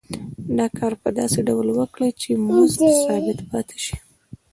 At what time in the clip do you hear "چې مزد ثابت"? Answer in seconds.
2.21-3.39